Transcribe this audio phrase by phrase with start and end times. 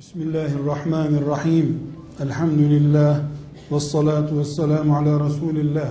[0.00, 1.92] Bismillahirrahmanirrahim.
[2.20, 3.20] Elhamdülillah.
[3.72, 5.88] Ve salatu ve selamu ala Resulillah.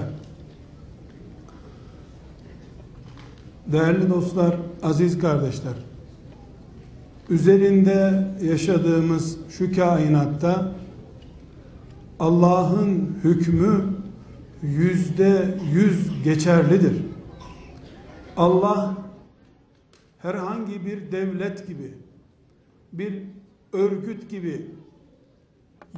[3.68, 5.74] Değerli dostlar, aziz kardeşler.
[7.30, 10.72] Üzerinde yaşadığımız şu kainatta
[12.20, 13.86] Allah'ın hükmü
[14.62, 16.94] yüzde yüz geçerlidir.
[18.38, 18.98] Allah
[20.18, 21.94] herhangi bir devlet gibi,
[22.94, 23.24] bir
[23.74, 24.66] örgüt gibi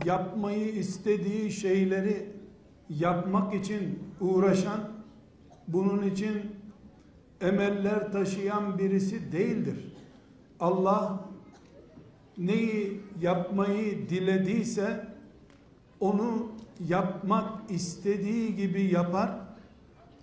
[0.05, 2.30] yapmayı istediği şeyleri
[2.90, 4.80] yapmak için uğraşan,
[5.68, 6.42] bunun için
[7.42, 9.94] emeller taşıyan birisi değildir.
[10.59, 11.30] Allah
[12.38, 15.08] neyi yapmayı dilediyse
[16.00, 16.52] onu
[16.88, 19.31] yapmak istediği gibi yapar.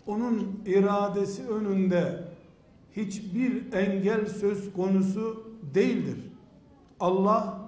[0.07, 2.25] Onun iradesi önünde
[2.97, 6.28] hiçbir engel söz konusu değildir.
[7.01, 7.59] Allah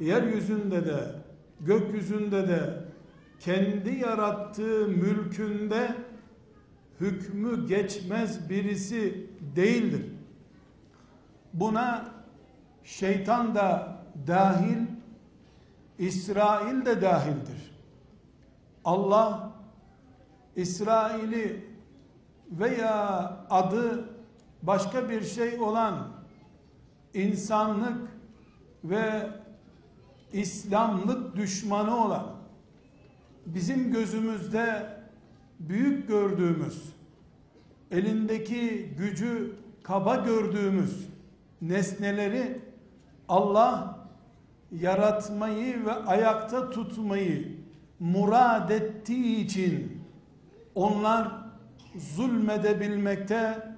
[0.00, 1.14] yeryüzünde de
[1.60, 2.84] gökyüzünde de
[3.40, 5.96] kendi yarattığı mülkünde
[7.00, 10.06] hükmü geçmez birisi değildir.
[11.52, 12.04] Buna
[12.84, 14.86] şeytan da dahil,
[15.98, 17.72] İsrail de dahildir.
[18.84, 19.52] Allah
[20.56, 21.64] İsrail'i
[22.50, 23.18] veya
[23.50, 24.08] adı
[24.62, 26.08] başka bir şey olan
[27.14, 28.11] insanlık
[28.84, 29.30] ve
[30.32, 32.26] İslamlık düşmanı olan
[33.46, 34.86] bizim gözümüzde
[35.60, 36.92] büyük gördüğümüz
[37.90, 41.08] elindeki gücü kaba gördüğümüz
[41.62, 42.60] nesneleri
[43.28, 43.98] Allah
[44.80, 47.56] yaratmayı ve ayakta tutmayı
[48.00, 50.02] murad ettiği için
[50.74, 51.28] onlar
[51.96, 53.68] zulmedebilmekte,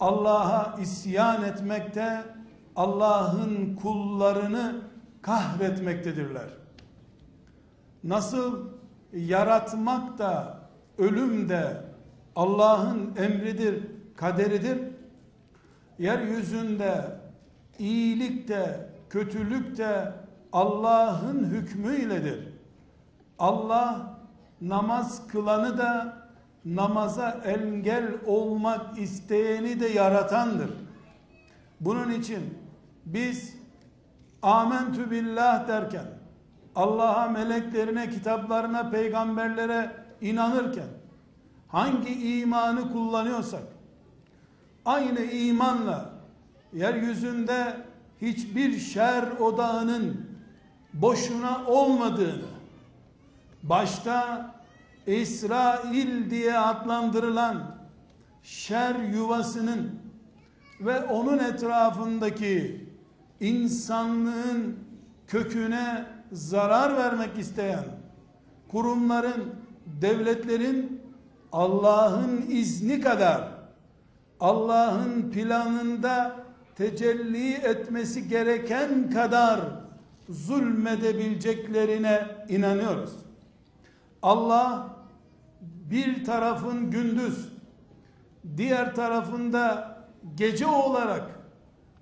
[0.00, 2.22] Allah'a isyan etmekte,
[2.78, 4.76] Allah'ın kullarını
[5.22, 6.48] kahretmektedirler.
[8.04, 8.68] Nasıl
[9.12, 10.60] yaratmak da
[10.98, 11.84] ölüm de
[12.36, 13.86] Allah'ın emridir,
[14.16, 14.78] kaderidir.
[15.98, 17.04] Yeryüzünde
[17.78, 20.12] iyilik de kötülük de
[20.52, 22.48] Allah'ın hükmüyledir.
[23.38, 24.18] Allah
[24.60, 26.18] namaz kılanı da
[26.64, 30.70] namaza engel olmak isteyeni de yaratandır.
[31.80, 32.67] Bunun için
[33.12, 33.56] biz
[34.42, 36.06] amentü billah derken
[36.74, 40.88] Allah'a, meleklerine, kitaplarına, peygamberlere inanırken
[41.68, 43.62] hangi imanı kullanıyorsak
[44.84, 46.10] aynı imanla
[46.72, 47.76] yeryüzünde
[48.20, 50.26] hiçbir şer odağının
[50.94, 52.48] boşuna olmadığını
[53.62, 54.50] başta
[55.06, 57.76] İsrail diye adlandırılan
[58.42, 60.00] şer yuvasının
[60.80, 62.87] ve onun etrafındaki
[63.40, 64.76] insanlığın
[65.26, 67.84] köküne zarar vermek isteyen
[68.68, 69.54] kurumların,
[69.86, 71.02] devletlerin
[71.52, 73.48] Allah'ın izni kadar
[74.40, 76.36] Allah'ın planında
[76.76, 79.60] tecelli etmesi gereken kadar
[80.28, 83.12] zulmedebileceklerine inanıyoruz.
[84.22, 84.88] Allah
[85.60, 87.48] bir tarafın gündüz,
[88.56, 89.96] diğer tarafında
[90.34, 91.37] gece olarak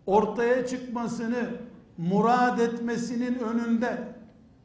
[0.06, 1.50] ortaya çıkmasını
[1.98, 4.08] murad etmesinin önünde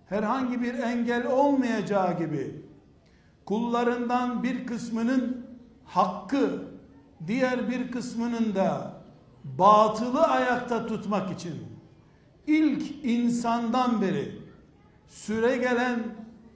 [0.10, 2.66] herhangi bir engel olmayacağı gibi
[3.46, 5.46] kullarından bir kısmının
[5.86, 6.64] hakkı
[7.28, 8.94] diğer bir kısmının da
[9.44, 11.56] batılı ayakta tutmak için
[12.48, 14.42] ilk insandan beri
[15.08, 16.00] süre gelen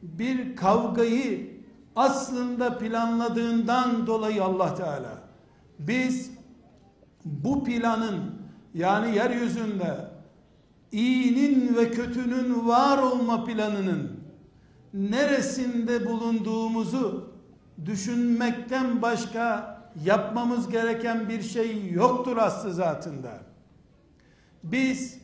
[0.02, 1.56] bir kavgayı
[1.96, 5.24] aslında planladığından dolayı Allah Teala
[5.80, 6.32] biz
[7.26, 8.35] bu planın
[8.76, 9.98] yani yeryüzünde
[10.92, 14.20] iyinin ve kötünün var olma planının
[14.94, 17.34] neresinde bulunduğumuzu
[17.86, 23.32] düşünmekten başka yapmamız gereken bir şey yoktur aslı zatında.
[24.64, 25.18] Biz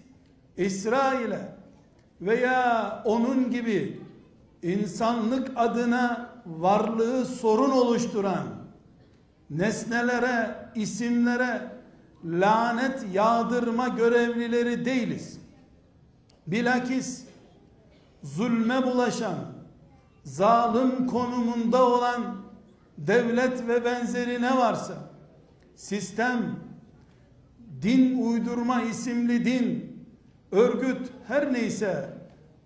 [0.58, 1.56] İsrail'e
[2.22, 4.02] veya onun gibi
[4.64, 8.48] insanlık adına varlığı sorun oluşturan
[9.50, 11.71] nesnelere, isimlere
[12.26, 15.40] lanet yağdırma görevlileri değiliz.
[16.48, 17.26] Bilakis
[18.24, 19.36] zulme bulaşan,
[20.24, 22.36] zalim konumunda olan
[22.98, 24.94] devlet ve benzeri ne varsa
[25.76, 26.60] sistem,
[27.82, 29.98] din uydurma isimli din,
[30.52, 32.10] örgüt her neyse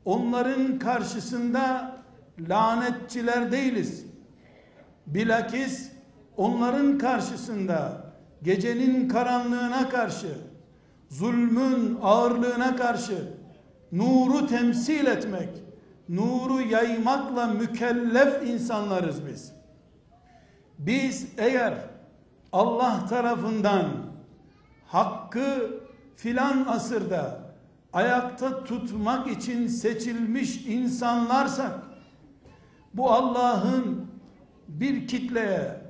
[0.05, 1.95] onların karşısında
[2.39, 4.05] lanetçiler değiliz.
[5.07, 5.91] Bilakis
[6.37, 8.04] onların karşısında
[8.45, 10.37] gecenin karanlığına karşı,
[11.09, 13.33] zulmün ağırlığına karşı
[13.91, 15.49] nuru temsil etmek,
[16.09, 19.51] nuru yaymakla mükellef insanlarız biz.
[20.79, 21.73] Biz eğer
[22.51, 23.85] Allah tarafından
[24.87, 25.79] hakkı
[26.15, 27.39] filan asırda
[27.93, 31.79] ayakta tutmak için seçilmiş insanlarsak
[32.93, 34.07] bu Allah'ın
[34.67, 35.81] bir kitleye,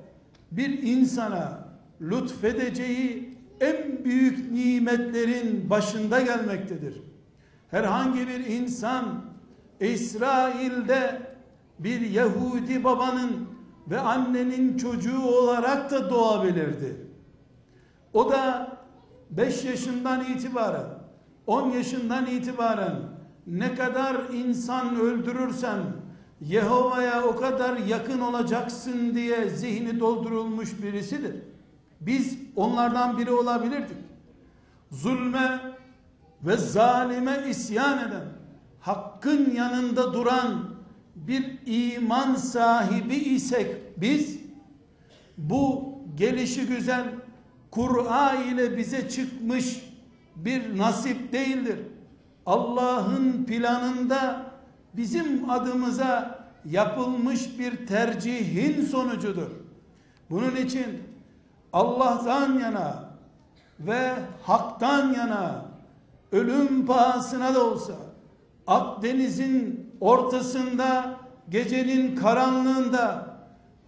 [0.50, 1.65] bir insana
[2.00, 7.02] lütfedeceği en büyük nimetlerin başında gelmektedir.
[7.70, 9.24] Herhangi bir insan
[9.80, 11.22] İsrail'de
[11.78, 13.48] bir Yahudi babanın
[13.90, 16.96] ve annenin çocuğu olarak da doğabilirdi.
[18.12, 18.76] O da
[19.30, 20.86] 5 yaşından itibaren
[21.46, 22.94] 10 yaşından itibaren
[23.46, 25.78] ne kadar insan öldürürsen
[26.40, 31.34] Yehova'ya o kadar yakın olacaksın diye zihni doldurulmuş birisidir.
[32.00, 33.96] Biz onlardan biri olabilirdik.
[34.90, 35.60] Zulme
[36.42, 38.24] ve zalime isyan eden,
[38.80, 40.76] hakkın yanında duran
[41.16, 44.38] bir iman sahibi isek biz
[45.38, 47.04] bu gelişi güzel
[47.70, 49.82] Kur'an ile bize çıkmış
[50.36, 51.78] bir nasip değildir.
[52.46, 54.46] Allah'ın planında
[54.96, 59.50] bizim adımıza yapılmış bir tercihin sonucudur.
[60.30, 60.86] Bunun için
[61.76, 63.04] Allah'tan yana
[63.80, 64.12] ve
[64.42, 65.64] haktan yana
[66.32, 67.92] ölüm pahasına da olsa
[68.66, 71.16] Akdeniz'in ortasında
[71.48, 73.26] gecenin karanlığında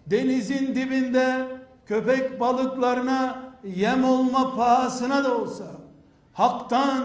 [0.06, 1.46] denizin dibinde
[1.87, 5.64] köpek balıklarına yem olma pahasına da olsa
[6.32, 7.05] haktan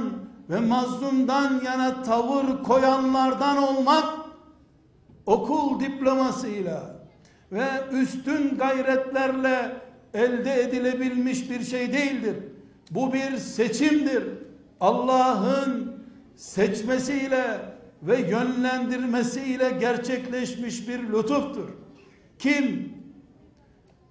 [0.50, 4.06] ve mazlumdan yana tavır koyanlardan olmak
[5.26, 6.82] okul diplomasıyla
[7.52, 9.84] ve üstün gayretlerle
[10.14, 12.36] elde edilebilmiş bir şey değildir.
[12.92, 14.24] Bu bir seçimdir.
[14.80, 16.04] Allah'ın
[16.36, 17.60] seçmesiyle
[18.04, 21.70] ve yönlendirmesiyle gerçekleşmiş bir lütuftur.
[22.40, 22.94] Kim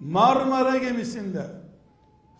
[0.01, 1.47] Marmara gemisinde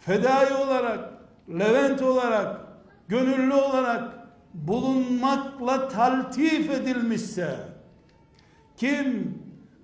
[0.01, 1.13] fedai olarak,
[1.49, 2.61] Levent olarak,
[3.09, 7.57] gönüllü olarak bulunmakla taltif edilmişse,
[8.77, 9.39] kim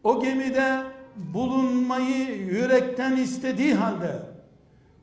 [0.04, 0.82] o gemide
[1.34, 4.22] bulunmayı yürekten istediği halde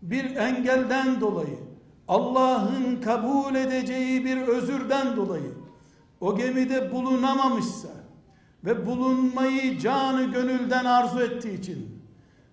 [0.01, 1.57] bir engelden dolayı
[2.07, 5.51] Allah'ın kabul edeceği bir özürden dolayı
[6.21, 7.89] o gemide bulunamamışsa
[8.65, 12.01] ve bulunmayı canı gönülden arzu ettiği için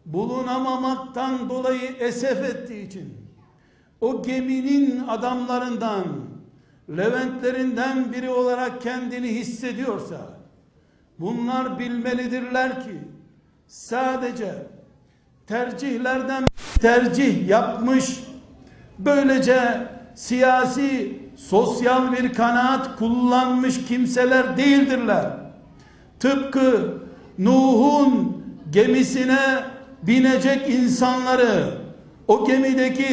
[0.06, 3.14] bulunamamaktan dolayı esef ettiği için
[4.00, 6.04] o geminin adamlarından
[6.90, 10.38] Leventlerinden biri olarak kendini hissediyorsa
[11.18, 12.98] bunlar bilmelidirler ki
[13.72, 14.54] sadece
[15.46, 16.44] tercihlerden
[16.80, 18.20] tercih yapmış
[18.98, 25.26] böylece siyasi sosyal bir kanaat kullanmış kimseler değildirler.
[26.20, 26.98] Tıpkı
[27.38, 29.64] Nuh'un gemisine
[30.02, 31.78] binecek insanları
[32.28, 33.06] o gemideki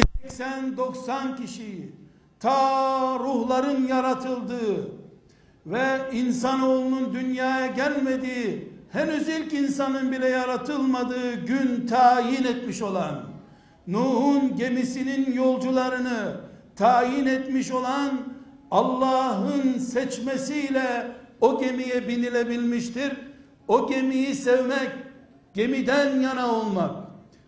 [0.76, 1.92] 80-90 kişiyi
[2.40, 4.90] ta ruhların yaratıldığı
[5.66, 13.22] ve insanoğlunun dünyaya gelmediği henüz ilk insanın bile yaratılmadığı gün tayin etmiş olan
[13.86, 16.40] Nuh'un gemisinin yolcularını
[16.76, 18.20] tayin etmiş olan
[18.70, 21.06] Allah'ın seçmesiyle
[21.40, 23.12] o gemiye binilebilmiştir.
[23.68, 24.90] O gemiyi sevmek,
[25.54, 26.90] gemiden yana olmak,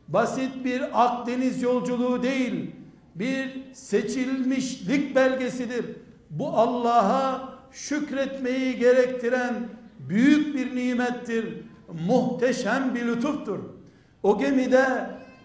[0.08, 2.70] basit bir Akdeniz yolculuğu değil,
[3.14, 5.84] bir seçilmişlik belgesidir.
[6.30, 9.54] Bu Allah'a şükretmeyi gerektiren
[10.08, 11.44] büyük bir nimettir.
[12.06, 13.58] Muhteşem bir lütuftur.
[14.22, 14.86] O gemide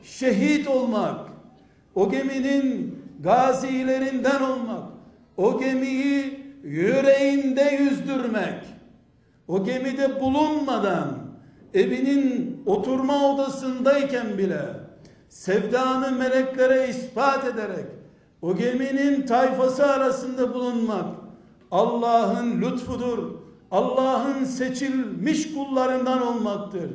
[0.04, 1.20] şehit olmak,
[1.96, 4.84] o geminin gazilerinden olmak,
[5.38, 8.64] o gemiyi yüreğinde yüzdürmek,
[9.48, 11.18] o gemide bulunmadan
[11.74, 14.62] evinin oturma odasındayken bile
[15.30, 17.86] sevdanı meleklere ispat ederek
[18.42, 21.06] o geminin tayfası arasında bulunmak
[21.72, 23.47] Allah'ın lütfudur.
[23.72, 26.90] Allah'ın seçilmiş kullarından olmaktır.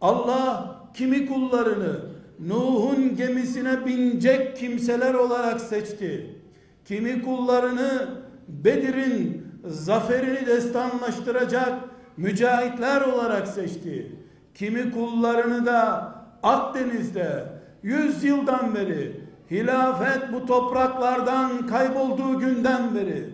[0.00, 2.00] Allah kimi kullarını
[2.40, 6.40] Nuh'un gemisine binecek kimseler olarak seçti.
[6.84, 8.08] Kimi kullarını
[8.48, 11.72] Bedir'in zaferini destanlaştıracak
[12.16, 14.16] mücahitler olarak seçti.
[14.54, 16.12] Kimi kullarını da
[16.42, 17.44] Akdeniz'de
[17.82, 23.30] 100 yıldan beri hilafet bu topraklardan kaybolduğu günden beri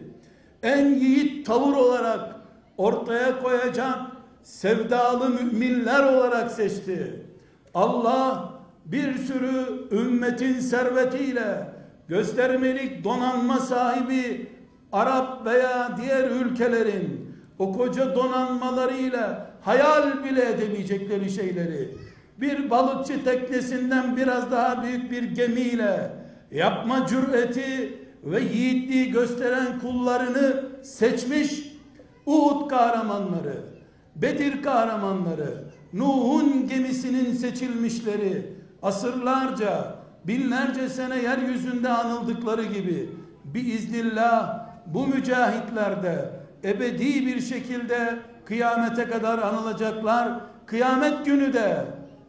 [0.63, 2.38] en yiğit tavır olarak
[2.79, 3.99] ortaya koyacak
[4.43, 7.23] sevdalı müminler olarak seçti.
[7.75, 8.53] Allah
[8.85, 11.69] bir sürü ümmetin servetiyle
[12.09, 14.47] göstermelik donanma sahibi
[14.93, 21.95] Arap veya diğer ülkelerin o koca donanmalarıyla hayal bile edemeyecekleri şeyleri
[22.41, 26.11] bir balıkçı teknesinden biraz daha büyük bir gemiyle
[26.51, 31.68] yapma cüreti ve yiğitliği gösteren kullarını seçmiş
[32.29, 33.57] Uhud kahramanları,
[34.17, 39.95] Bedir kahramanları, Nuh'un gemisinin seçilmişleri asırlarca,
[40.25, 43.11] binlerce sene yeryüzünde anıldıkları gibi
[43.45, 46.31] biiznillah bu mücahitler de
[46.65, 50.41] ebedi bir şekilde kıyamete kadar anılacaklar.
[50.67, 51.85] Kıyamet günü de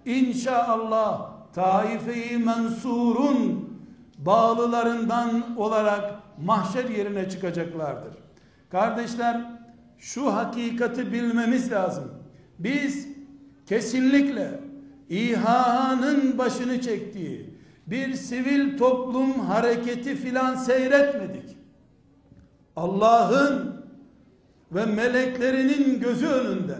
[0.05, 3.69] inşallah taife-i mensurun
[4.17, 6.13] bağlılarından olarak
[6.45, 8.13] mahşer yerine çıkacaklardır.
[8.69, 9.58] Kardeşler
[9.99, 12.11] şu hakikati bilmemiz lazım.
[12.59, 13.07] Biz
[13.65, 14.59] kesinlikle
[15.09, 17.49] İHA'nın başını çektiği
[17.87, 21.57] bir sivil toplum hareketi filan seyretmedik.
[22.75, 23.85] Allah'ın
[24.71, 26.77] ve meleklerinin gözü önünde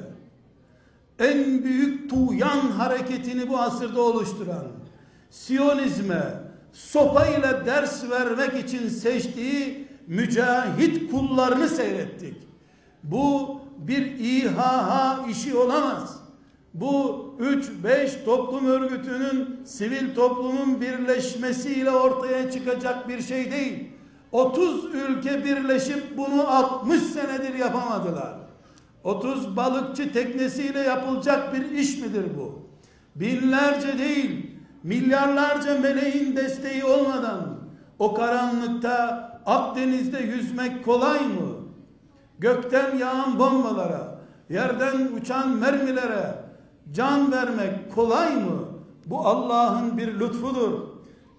[1.19, 4.65] en büyük tuğyan hareketini bu asırda oluşturan
[5.29, 6.23] Siyonizme
[6.73, 12.48] sopayla ders vermek için seçtiği mücahit kullarını seyrettik.
[13.03, 16.19] Bu bir İHA işi olamaz.
[16.73, 23.89] Bu 3-5 toplum örgütünün sivil toplumun birleşmesiyle ortaya çıkacak bir şey değil.
[24.31, 28.33] 30 ülke birleşip bunu 60 senedir yapamadılar.
[29.03, 32.59] 30 balıkçı teknesiyle yapılacak bir iş midir bu?
[33.15, 37.59] Binlerce değil, milyarlarca meleğin desteği olmadan
[37.99, 41.58] o karanlıkta Akdeniz'de yüzmek kolay mı?
[42.39, 44.19] Gökten yağan bombalara,
[44.50, 46.36] yerden uçan mermilere
[46.93, 48.65] can vermek kolay mı?
[49.05, 50.79] Bu Allah'ın bir lütfudur.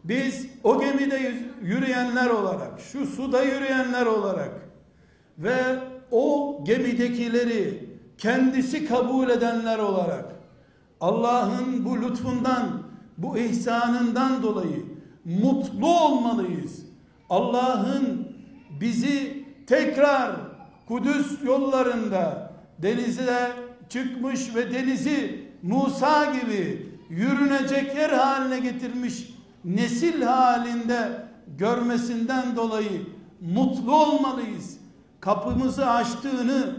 [0.05, 4.51] Biz o gemide yürüyenler olarak, şu suda yürüyenler olarak
[5.39, 5.61] ve
[6.11, 10.25] o gemidekileri kendisi kabul edenler olarak
[11.01, 12.83] Allah'ın bu lütfundan,
[13.19, 14.85] bu ihsanından dolayı
[15.25, 16.83] mutlu olmalıyız.
[17.31, 18.29] Allah'ın
[18.81, 20.50] bizi tekrar
[20.91, 23.53] Kudüs yollarında denize
[23.89, 31.27] çıkmış ve denizi Musa gibi yürünecek yer haline getirmiş nesil halinde
[31.59, 33.07] görmesinden dolayı
[33.41, 34.77] mutlu olmalıyız.
[35.21, 36.77] Kapımızı açtığını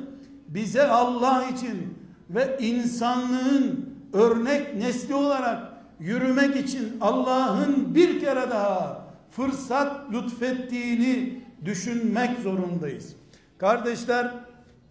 [0.47, 1.97] bize Allah için
[2.29, 13.20] ve insanlığın örnek nesli olarak yürümek için Allah'ın bir kere daha fırsat lütfettiğini düşünmek zorundayız.
[13.61, 14.31] Kardeşler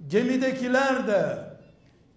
[0.07, 1.51] gemidekiler de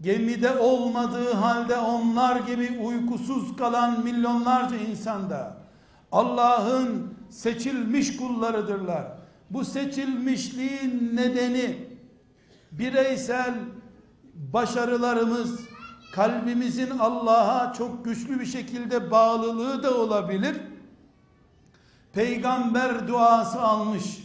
[0.02, 5.58] gemide olmadığı halde onlar gibi uykusuz kalan milyonlarca insanda
[6.12, 9.04] Allah'ın seçilmiş kullarıdırlar.
[9.50, 11.88] Bu seçilmişliğin nedeni
[12.72, 13.54] bireysel
[14.34, 15.60] başarılarımız,
[16.16, 20.56] kalbimizin Allah'a çok güçlü bir şekilde bağlılığı da olabilir.
[22.14, 24.23] Peygamber duası almış,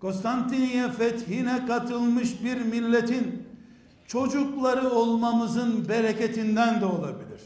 [0.00, 3.46] Konstantiniye fethine katılmış bir milletin
[4.06, 7.40] çocukları olmamızın bereketinden de olabilir.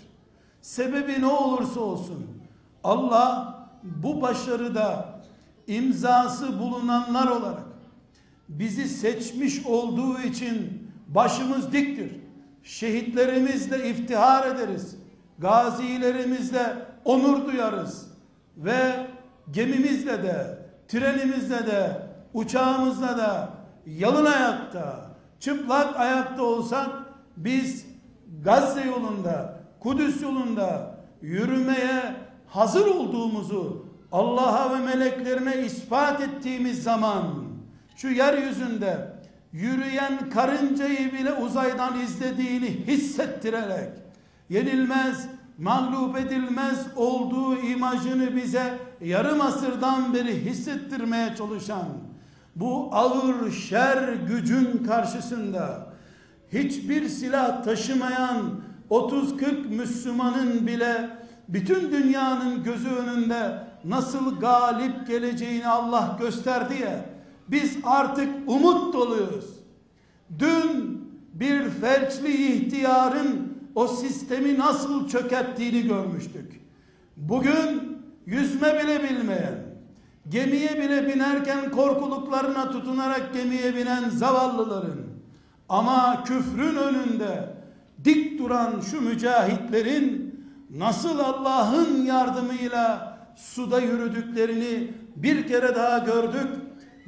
[0.62, 2.26] Sebebi ne olursa olsun
[2.84, 5.20] Allah bu başarıda
[5.66, 7.70] imzası bulunanlar olarak
[8.48, 12.16] bizi seçmiş olduğu için başımız diktir.
[12.62, 14.96] Şehitlerimizle iftihar ederiz.
[15.38, 18.06] Gazilerimizle onur duyarız.
[18.56, 19.06] Ve
[19.50, 23.48] gemimizle de, trenimizle de, uçağımızla da,
[23.86, 25.10] yalın ayakta,
[25.40, 26.88] çıplak ayakta olsak
[27.36, 27.86] biz
[28.44, 37.24] Gazze yolunda, Kudüs yolunda yürümeye hazır olduğumuzu Allah'a ve meleklerine ispat ettiğimiz zaman
[37.96, 39.12] şu yeryüzünde
[39.52, 43.90] yürüyen karıncayı bile uzaydan izlediğini hissettirerek
[44.48, 51.88] yenilmez, mağlup edilmez olduğu imajını bize yarım asırdan beri hissettirmeye çalışan
[52.56, 55.86] bu ağır şer gücün karşısında
[56.52, 61.10] hiçbir silah taşımayan 30-40 Müslümanın bile
[61.48, 67.04] bütün dünyanın gözü önünde nasıl galip geleceğini Allah gösterdi ya
[67.50, 69.44] biz artık umut doluyuz.
[70.38, 71.00] Dün
[71.34, 76.60] bir felçli ihtiyarın o sistemi nasıl çökerttiğini görmüştük.
[77.16, 79.54] Bugün yüzme bile bilmeyen,
[80.28, 85.00] gemiye bile binerken korkuluklarına tutunarak gemiye binen zavallıların
[85.68, 87.54] ama küfrün önünde
[88.04, 90.34] dik duran şu mücahitlerin
[90.70, 96.48] nasıl Allah'ın yardımıyla suda yürüdüklerini bir kere daha gördük.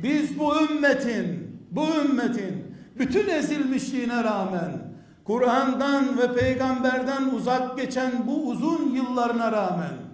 [0.02, 4.92] Biz bu ümmetin, bu ümmetin bütün ezilmişliğine rağmen
[5.24, 10.11] Kur'an'dan ve peygamberden uzak geçen bu uzun yıllarına rağmen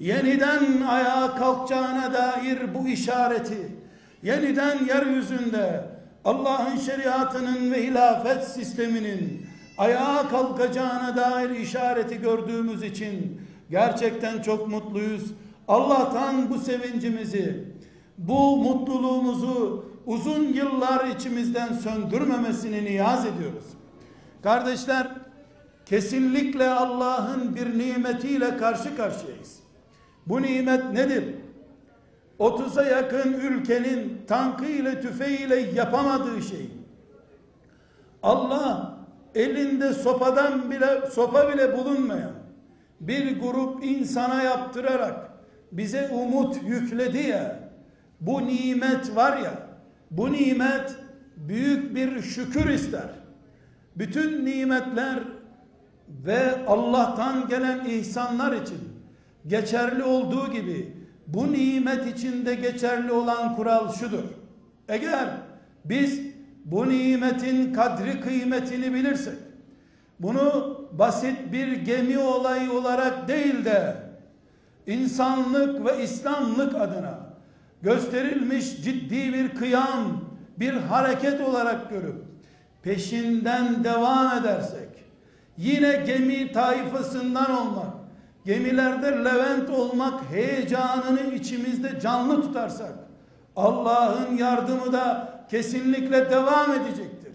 [0.00, 3.68] yeniden ayağa kalkacağına dair bu işareti
[4.22, 5.84] yeniden yeryüzünde
[6.24, 9.46] Allah'ın şeriatının ve hilafet sisteminin
[9.78, 13.40] ayağa kalkacağına dair işareti gördüğümüz için
[13.70, 15.22] gerçekten çok mutluyuz.
[15.68, 17.64] Allah'tan bu sevincimizi,
[18.18, 23.64] bu mutluluğumuzu uzun yıllar içimizden söndürmemesini niyaz ediyoruz.
[24.42, 25.08] Kardeşler,
[25.86, 29.59] kesinlikle Allah'ın bir nimetiyle karşı karşıyayız.
[30.30, 31.24] Bu nimet nedir?
[32.40, 36.70] 30'a yakın ülkenin tankı ile tüfeğiyle yapamadığı şey.
[38.22, 38.98] Allah
[39.34, 42.32] elinde sopadan bile sopa bile bulunmayan
[43.00, 45.30] bir grup insana yaptırarak
[45.72, 47.70] bize umut yükledi ya
[48.20, 49.52] bu nimet var ya
[50.10, 50.96] bu nimet
[51.36, 53.10] büyük bir şükür ister.
[53.96, 55.18] Bütün nimetler
[56.08, 58.89] ve Allah'tan gelen ihsanlar için
[59.46, 60.92] geçerli olduğu gibi
[61.26, 64.24] bu nimet içinde geçerli olan kural şudur.
[64.88, 65.28] Eğer
[65.84, 66.20] biz
[66.64, 69.34] bu nimetin kadri kıymetini bilirsek,
[70.20, 73.96] bunu basit bir gemi olayı olarak değil de
[74.86, 77.18] insanlık ve İslamlık adına
[77.82, 80.24] gösterilmiş ciddi bir kıyam,
[80.58, 82.24] bir hareket olarak görüp
[82.82, 84.88] peşinden devam edersek
[85.56, 87.99] yine gemi tayfasından olmak,
[88.44, 92.92] gemilerde Levent olmak heyecanını içimizde canlı tutarsak
[93.56, 97.32] Allah'ın yardımı da kesinlikle devam edecektir.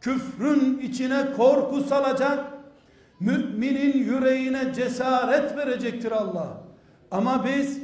[0.00, 2.44] Küfrün içine korku salacak,
[3.20, 6.48] müminin yüreğine cesaret verecektir Allah.
[7.10, 7.78] Ama biz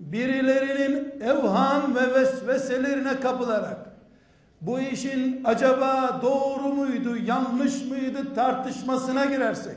[0.00, 3.78] birilerinin evham ve vesveselerine kapılarak
[4.60, 9.76] bu işin acaba doğru muydu, yanlış mıydı tartışmasına girersek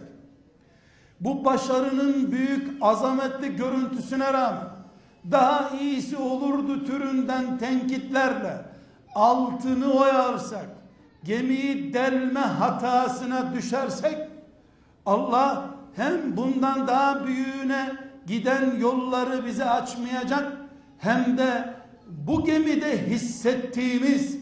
[1.19, 4.67] bu başarının büyük azametli görüntüsüne rağmen
[5.31, 8.65] daha iyisi olurdu türünden tenkitlerle
[9.15, 10.65] altını oyarsak
[11.23, 14.17] gemiyi delme hatasına düşersek
[15.05, 17.91] Allah hem bundan daha büyüğüne
[18.27, 20.57] giden yolları bize açmayacak
[20.97, 21.73] hem de
[22.07, 24.37] bu gemide hissettiğimiz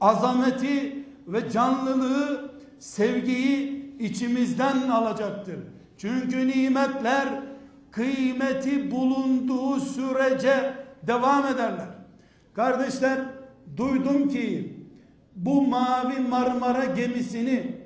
[0.00, 5.58] azameti ve canlılığı sevgiyi içimizden alacaktır.
[5.98, 7.28] Çünkü nimetler
[7.90, 11.88] kıymeti bulunduğu sürece devam ederler.
[12.54, 13.18] Kardeşler
[13.76, 14.76] duydum ki
[15.36, 17.84] bu mavi Marmara gemisini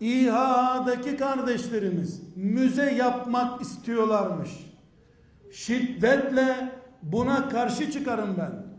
[0.00, 4.50] İHA'daki kardeşlerimiz müze yapmak istiyorlarmış.
[5.52, 8.70] Şiddetle buna karşı çıkarım ben.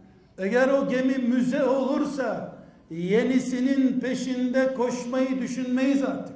[0.46, 2.56] Eğer o gemi müze olursa
[2.92, 6.36] yenisinin peşinde koşmayı düşünmeyiz artık.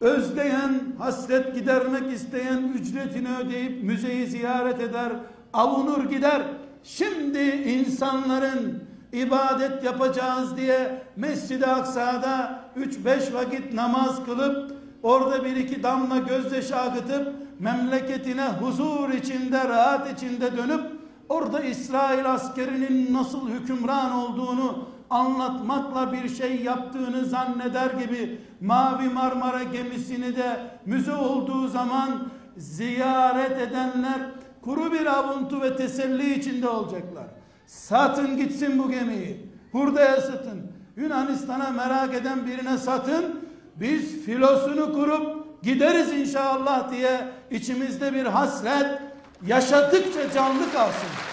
[0.00, 5.12] Özleyen, hasret gidermek isteyen ücretini ödeyip müzeyi ziyaret eder,
[5.52, 6.42] avunur gider.
[6.82, 12.64] Şimdi insanların ibadet yapacağız diye Mescid-i Aksa'da
[13.04, 20.56] 3-5 vakit namaz kılıp orada bir iki damla gözyaşı akıtıp memleketine huzur içinde, rahat içinde
[20.56, 20.82] dönüp
[21.28, 30.36] orada İsrail askerinin nasıl hükümran olduğunu anlatmakla bir şey yaptığını zanneder gibi Mavi Marmara gemisini
[30.36, 34.20] de müze olduğu zaman ziyaret edenler
[34.62, 37.26] kuru bir avuntu ve teselli içinde olacaklar.
[37.66, 39.52] Satın gitsin bu gemiyi.
[39.72, 40.72] Hurdaya satın.
[40.96, 43.40] Yunanistan'a merak eden birine satın.
[43.76, 49.00] Biz filosunu kurup gideriz inşallah diye içimizde bir hasret
[49.46, 51.25] yaşadıkça canlı kalsın.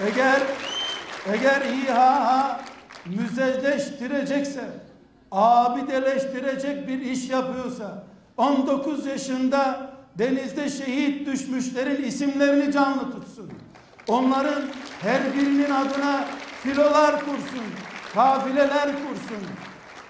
[0.00, 0.42] Eğer
[1.26, 2.60] eğer İHA
[3.06, 4.64] müzeleştirecekse,
[5.32, 8.04] abideleştirecek bir iş yapıyorsa,
[8.36, 13.52] 19 yaşında denizde şehit düşmüşlerin isimlerini canlı tutsun.
[14.08, 14.62] Onların
[15.00, 16.24] her birinin adına
[16.62, 17.64] filolar kursun,
[18.14, 19.46] kafileler kursun.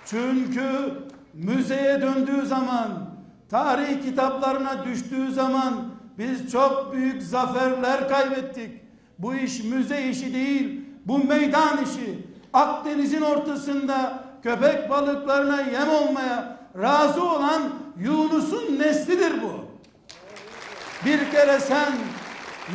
[0.07, 0.93] Çünkü
[1.35, 3.11] müzeye döndüğü zaman,
[3.51, 5.85] tarih kitaplarına düştüğü zaman
[6.19, 8.84] biz çok büyük zaferler kaybettik.
[9.19, 12.19] Bu iş müze işi değil, bu meydan işi.
[12.53, 17.63] Akdeniz'in ortasında köpek balıklarına yem olmaya razı olan
[17.99, 19.65] Yunus'un neslidir bu.
[21.07, 21.93] Bir kere sen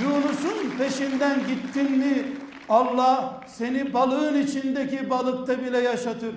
[0.02, 2.23] Yunus'un peşinden gittin mi
[2.69, 6.36] Allah seni balığın içindeki balıkta bile yaşatır.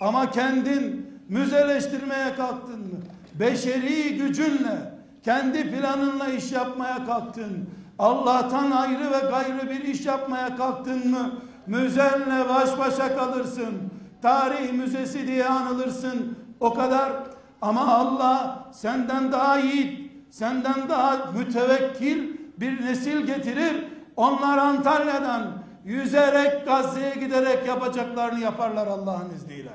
[0.00, 2.98] Ama kendin müzeleştirmeye kalktın mı?
[3.34, 4.92] Beşeri gücünle
[5.24, 7.68] kendi planınla iş yapmaya kalktın.
[8.02, 11.32] Allah'tan ayrı ve gayrı bir iş yapmaya kalktın mı
[11.66, 13.74] müzenle baş başa kalırsın.
[14.22, 16.38] Tarih müzesi diye anılırsın.
[16.60, 17.12] O kadar
[17.60, 23.84] ama Allah senden daha yiğit, senden daha mütevekkil bir nesil getirir.
[24.16, 25.42] Onlar Antalya'dan
[25.84, 29.72] yüzerek Gazze'ye giderek yapacaklarını yaparlar Allah'ın izniyle.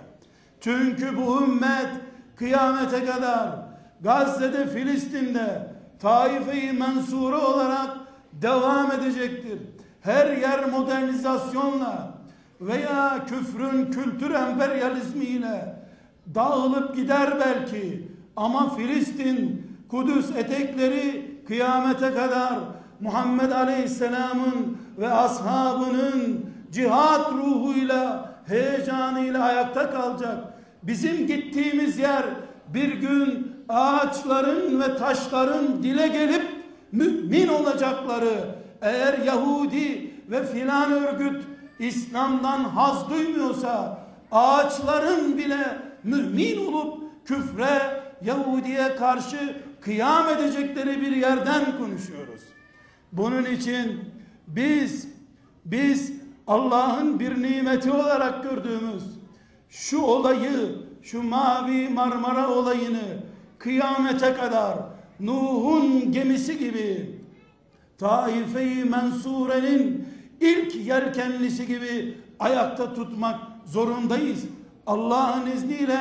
[0.62, 1.90] Çünkü bu ümmet
[2.36, 3.50] kıyamete kadar
[4.02, 8.07] Gazze'de, Filistin'de Taife-i Mensure olarak
[8.42, 9.60] devam edecektir.
[10.02, 12.18] Her yer modernizasyonla
[12.62, 15.76] veya küfrün kültür emperyalizmiyle
[16.36, 22.54] dağılıp gider belki ama Filistin, Kudüs etekleri kıyamete kadar
[23.00, 30.38] Muhammed Aleyhisselam'ın ve ashabının cihat ruhuyla, heyecanıyla ayakta kalacak.
[30.84, 32.24] Bizim gittiğimiz yer
[32.74, 36.57] bir gün ağaçların ve taşların dile gelip
[36.92, 41.44] mümin olacakları eğer Yahudi ve filan örgüt
[41.80, 44.00] İslam'dan haz duymuyorsa
[44.32, 52.42] ağaçların bile mümin olup küfre Yahudi'ye karşı kıyam edecekleri bir yerden konuşuyoruz.
[53.12, 54.00] Bunun için
[54.48, 55.08] biz
[55.66, 56.14] biz
[56.48, 59.04] Allah'ın bir nimeti olarak gördüğümüz
[59.70, 63.04] şu olayı, şu mavi Marmara olayını
[63.58, 64.78] kıyamete kadar
[65.20, 67.16] Nuh'un gemisi gibi
[67.98, 70.08] Taife-i Mensure'nin
[70.42, 74.44] ilk yelkenlisi gibi ayakta tutmak zorundayız.
[74.88, 76.00] Allah'ın izniyle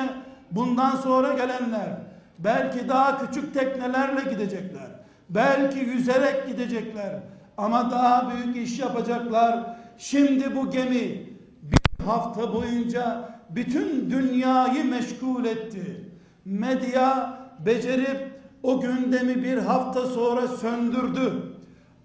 [0.51, 1.89] bundan sonra gelenler
[2.39, 4.87] belki daha küçük teknelerle gidecekler.
[5.31, 7.21] Belki yüzerek gidecekler.
[7.57, 9.77] Ama daha büyük iş yapacaklar.
[9.99, 11.27] Şimdi bu gemi
[11.63, 16.11] bir hafta boyunca bütün dünyayı meşgul etti.
[16.45, 18.26] Medya becerip
[18.67, 21.33] o gündemi bir hafta sonra söndürdü.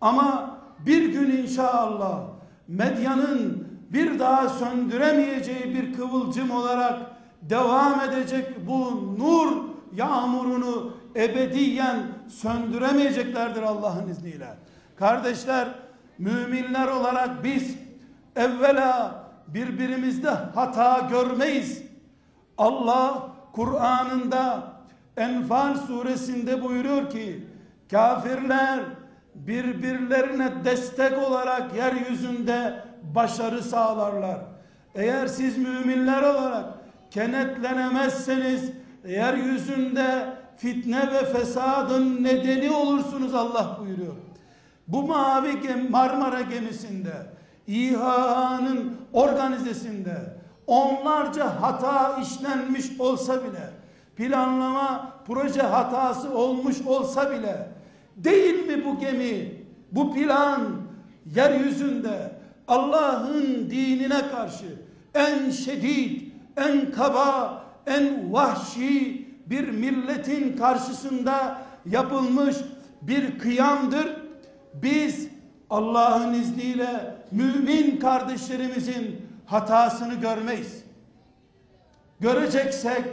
[0.02, 2.20] Ama bir gün inşallah
[2.68, 7.00] medyanın bir daha söndüremeyeceği bir kıvılcım olarak
[7.42, 9.58] devam edecek bu nur
[9.96, 14.48] yağmurunu ebediyen söndüremeyeceklerdir Allah'ın izniyle.
[14.96, 15.68] Kardeşler,
[16.18, 17.76] müminler olarak biz
[18.36, 21.84] evvela birbirimizde hata görmeyiz.
[22.58, 24.71] Allah Kur'an'ında
[25.18, 27.48] Enfal suresinde buyuruyor ki
[27.92, 28.80] kafirler
[29.36, 32.84] birbirlerine destek olarak yeryüzünde
[33.16, 34.38] başarı sağlarlar.
[34.96, 36.66] Eğer siz müminler olarak
[37.12, 38.72] kenetlenemezseniz
[39.08, 40.26] yeryüzünde
[40.58, 44.16] fitne ve fesadın nedeni olursunuz Allah buyuruyor.
[44.88, 47.14] Bu mavi gemi, Marmara gemisinde
[47.68, 50.18] İHA'nın organizesinde
[50.68, 53.81] onlarca hata işlenmiş olsa bile
[54.22, 57.68] planlama proje hatası olmuş olsa bile
[58.18, 59.52] değil mi bu gemi
[59.92, 60.62] bu plan
[61.36, 62.32] yeryüzünde
[62.68, 64.66] Allah'ın dinine karşı
[65.16, 66.22] en şiddet,
[66.58, 72.56] en kaba, en vahşi bir milletin karşısında yapılmış
[73.02, 74.08] bir kıyamdır.
[74.74, 75.28] Biz
[75.70, 80.84] Allah'ın izniyle mümin kardeşlerimizin hatasını görmeyiz.
[82.20, 83.04] Göreceksek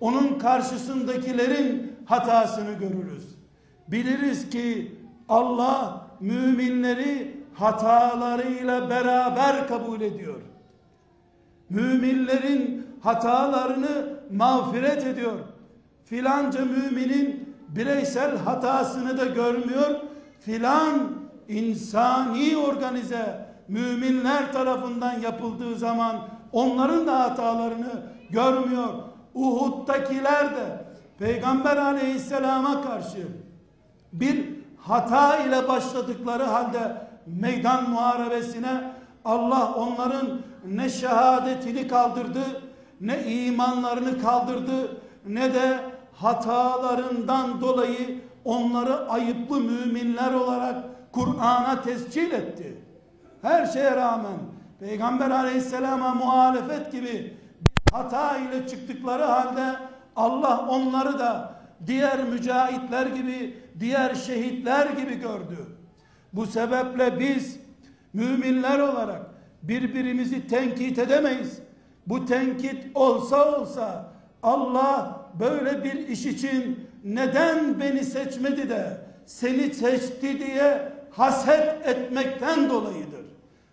[0.00, 3.34] onun karşısındakilerin hatasını görürüz.
[3.88, 4.96] Biliriz ki
[5.28, 10.40] Allah müminleri hatalarıyla beraber kabul ediyor.
[11.70, 15.38] Müminlerin hatalarını mağfiret ediyor.
[16.04, 20.00] Filanca müminin bireysel hatasını da görmüyor.
[20.40, 21.08] Filan
[21.48, 26.16] insani organize müminler tarafından yapıldığı zaman
[26.52, 29.09] onların da hatalarını görmüyor.
[29.34, 30.84] Uhud'dakiler de
[31.18, 33.28] Peygamber aleyhisselama karşı
[34.12, 38.92] bir hata ile başladıkları halde meydan muharebesine
[39.24, 42.40] Allah onların ne şehadetini kaldırdı
[43.00, 45.78] ne imanlarını kaldırdı ne de
[46.12, 50.76] hatalarından dolayı onları ayıplı müminler olarak
[51.12, 52.76] Kur'an'a tescil etti.
[53.42, 54.38] Her şeye rağmen
[54.80, 57.36] Peygamber aleyhisselama muhalefet gibi
[57.92, 59.76] hata ile çıktıkları halde
[60.16, 61.54] Allah onları da
[61.86, 65.66] diğer mücahitler gibi, diğer şehitler gibi gördü.
[66.32, 67.60] Bu sebeple biz
[68.12, 69.22] müminler olarak
[69.62, 71.58] birbirimizi tenkit edemeyiz.
[72.06, 80.38] Bu tenkit olsa olsa Allah böyle bir iş için neden beni seçmedi de seni seçti
[80.38, 83.24] diye haset etmekten dolayıdır.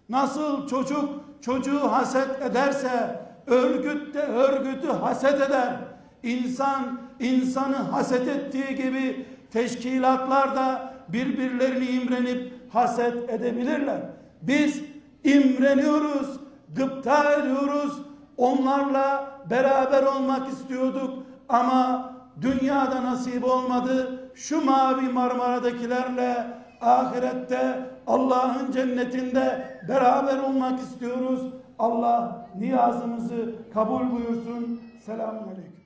[0.10, 1.10] Nasıl çocuk
[1.42, 5.74] çocuğu haset ederse örgüt de örgütü haset eder.
[6.24, 14.02] İnsan insanı haset ettiği gibi teşkilatlar da birbirlerini imrenip haset edebilirler.
[14.42, 14.82] Biz
[15.24, 16.40] imreniyoruz,
[16.76, 18.02] gıpta ediyoruz.
[18.38, 22.10] Onlarla beraber olmak istiyorduk ama
[22.42, 24.30] dünyada nasip olmadı.
[24.36, 26.48] Şu mavi Marmara'dakilerle
[26.82, 31.42] ahirette Allah'ın cennetinde beraber olmak istiyoruz.
[31.80, 34.82] Allah niyazımızı kabul buyursun.
[35.00, 35.77] Selamun Aleyküm.